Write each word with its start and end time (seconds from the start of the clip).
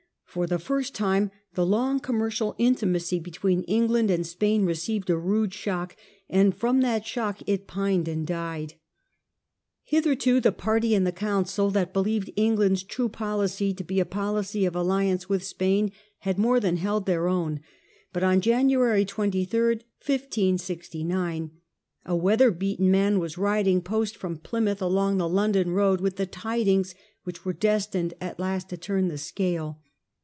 For 0.25 0.47
the 0.47 0.59
first 0.59 0.95
time 0.95 1.29
the 1.55 1.65
long 1.65 1.99
commercial 1.99 2.55
intimacy 2.57 3.19
between 3.19 3.63
England 3.63 4.09
and 4.09 4.25
Spain 4.25 4.63
received 4.63 5.09
a 5.09 5.17
rude 5.17 5.53
shock, 5.53 5.93
and 6.29 6.55
from 6.55 6.79
that 6.79 7.05
shock 7.05 7.41
it 7.45 7.67
pined 7.67 8.07
and 8.07 8.25
died. 8.25 8.75
Hitherto 9.83 10.39
the 10.39 10.53
party 10.53 10.95
in 10.95 11.03
the 11.03 11.11
Council 11.11 11.69
that 11.71 11.91
believed 11.91 12.29
England's 12.37 12.81
true 12.83 13.09
policy 13.09 13.73
to 13.73 13.83
be 13.83 13.99
a 13.99 14.05
policy 14.05 14.63
of 14.63 14.73
alliance 14.73 15.27
with 15.27 15.43
Spain 15.43 15.91
had 16.19 16.39
more 16.39 16.61
than 16.61 16.77
held 16.77 17.05
their 17.07 17.27
own; 17.27 17.59
but 18.13 18.23
on 18.23 18.39
January 18.39 19.03
23rd, 19.03 19.49
1569, 19.49 21.51
a 22.05 22.15
weather 22.15 22.51
beaten 22.51 22.89
man 22.89 23.19
was 23.19 23.37
riding 23.37 23.81
post 23.81 24.15
from 24.15 24.37
Plymouth 24.37 24.81
along 24.81 25.17
the 25.17 25.27
London 25.27 25.71
road 25.71 25.99
with 25.99 26.15
the 26.15 26.25
tidings 26.25 26.95
which 27.25 27.43
were 27.43 27.51
destined 27.51 28.13
at 28.21 28.39
last 28.39 28.69
to 28.69 28.77
turn 28.77 29.09
the 29.09 29.17
scale. 29.17 29.81